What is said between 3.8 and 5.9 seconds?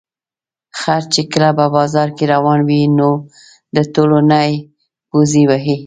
ټولو نه پوزې وهي.